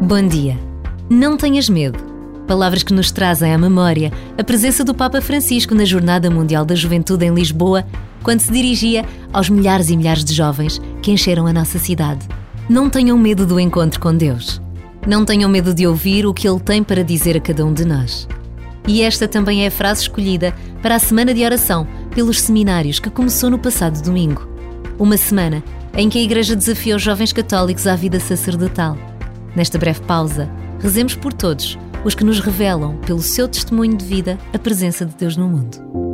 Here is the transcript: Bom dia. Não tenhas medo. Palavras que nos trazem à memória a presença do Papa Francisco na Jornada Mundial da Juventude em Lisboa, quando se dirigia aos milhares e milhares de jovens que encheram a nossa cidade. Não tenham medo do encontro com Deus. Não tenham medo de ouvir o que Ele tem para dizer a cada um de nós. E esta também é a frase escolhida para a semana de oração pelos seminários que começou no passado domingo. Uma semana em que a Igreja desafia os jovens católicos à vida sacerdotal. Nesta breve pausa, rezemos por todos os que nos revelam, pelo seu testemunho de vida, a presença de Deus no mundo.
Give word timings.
Bom 0.00 0.28
dia. 0.28 0.58
Não 1.08 1.38
tenhas 1.38 1.70
medo. 1.70 1.98
Palavras 2.46 2.82
que 2.82 2.92
nos 2.92 3.10
trazem 3.10 3.54
à 3.54 3.56
memória 3.56 4.12
a 4.36 4.44
presença 4.44 4.84
do 4.84 4.94
Papa 4.94 5.22
Francisco 5.22 5.74
na 5.74 5.86
Jornada 5.86 6.30
Mundial 6.30 6.66
da 6.66 6.74
Juventude 6.74 7.24
em 7.24 7.32
Lisboa, 7.32 7.82
quando 8.22 8.40
se 8.40 8.52
dirigia 8.52 9.06
aos 9.32 9.48
milhares 9.48 9.88
e 9.88 9.96
milhares 9.96 10.22
de 10.22 10.34
jovens 10.34 10.82
que 11.00 11.10
encheram 11.10 11.46
a 11.46 11.52
nossa 11.52 11.78
cidade. 11.78 12.28
Não 12.68 12.90
tenham 12.90 13.16
medo 13.16 13.46
do 13.46 13.58
encontro 13.58 13.98
com 13.98 14.14
Deus. 14.14 14.60
Não 15.06 15.24
tenham 15.24 15.48
medo 15.48 15.72
de 15.72 15.86
ouvir 15.86 16.26
o 16.26 16.34
que 16.34 16.46
Ele 16.46 16.60
tem 16.60 16.82
para 16.82 17.02
dizer 17.02 17.34
a 17.34 17.40
cada 17.40 17.64
um 17.64 17.72
de 17.72 17.86
nós. 17.86 18.28
E 18.86 19.00
esta 19.00 19.26
também 19.26 19.64
é 19.64 19.68
a 19.68 19.70
frase 19.70 20.02
escolhida 20.02 20.54
para 20.82 20.96
a 20.96 21.00
semana 21.00 21.32
de 21.32 21.42
oração 21.42 21.88
pelos 22.14 22.42
seminários 22.42 23.00
que 23.00 23.08
começou 23.08 23.48
no 23.48 23.58
passado 23.58 24.02
domingo. 24.02 24.46
Uma 24.98 25.16
semana 25.16 25.64
em 25.96 26.10
que 26.10 26.18
a 26.18 26.22
Igreja 26.22 26.54
desafia 26.54 26.96
os 26.96 27.02
jovens 27.02 27.32
católicos 27.32 27.86
à 27.86 27.96
vida 27.96 28.20
sacerdotal. 28.20 29.15
Nesta 29.56 29.78
breve 29.78 30.00
pausa, 30.02 30.50
rezemos 30.78 31.14
por 31.14 31.32
todos 31.32 31.78
os 32.04 32.14
que 32.14 32.22
nos 32.22 32.40
revelam, 32.40 32.98
pelo 32.98 33.22
seu 33.22 33.48
testemunho 33.48 33.96
de 33.96 34.04
vida, 34.04 34.38
a 34.52 34.58
presença 34.58 35.06
de 35.06 35.14
Deus 35.14 35.34
no 35.34 35.48
mundo. 35.48 36.05